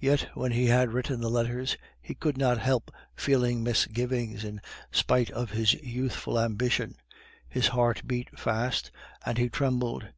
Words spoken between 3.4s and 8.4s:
misgivings in spite of his youthful ambition; his heart beat